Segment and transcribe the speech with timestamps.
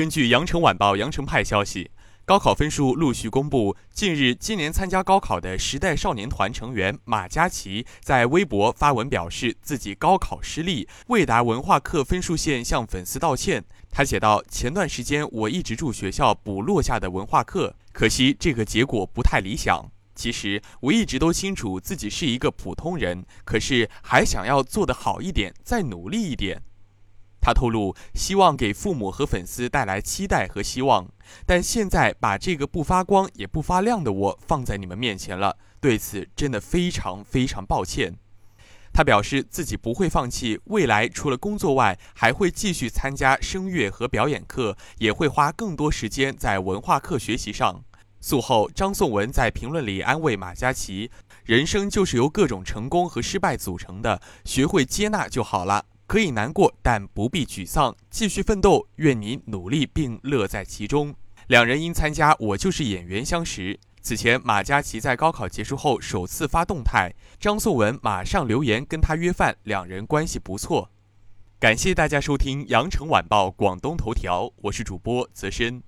[0.00, 1.90] 根据羊城晚报羊城派消息，
[2.24, 3.76] 高考分数陆续公布。
[3.92, 13.62] 近日，今年参加高考的时代少年团成员马嘉祺在微博发文表示，自己高考失利，未达文化课分数线，向粉丝道歉。
[13.90, 19.92] 他写道：“前段时间我一直住学校补落下的文化课，可惜这个结果不太理想。
[20.14, 26.62] 其实我一直都清楚自己是一个普通人，可是还想要做得好一点，再努力一点。”
[27.40, 31.08] 他透露，希望给父母和粉丝带来期待和希望，
[31.46, 38.14] 但现在把这个不发光也不发亮的我放在你们面前了，对此真的非常非常抱歉。
[38.92, 47.84] 他表示自己不会放弃，未来除了工作外，还会继续参加声乐和表演课，也会花更多时间在文化课学习上。
[48.20, 51.10] 诉后，张颂文在评论里安慰马嘉祺
[51.46, 58.84] ：“人生就是由各种成功和失败组成的，学会接纳就好了。”可以难过，但不必沮丧，继续奋斗。
[58.96, 61.14] 愿你努力并乐在其中。
[61.46, 63.78] 两人因参加《我就是演员》相识。
[64.02, 70.90] 此前，马嘉祺在高考结束后首次发动态，张颂文马上留言跟他约饭，两人关系不错。
[71.60, 75.80] 感谢大家收听《羊城晚报广东头条》，我是主播泽深。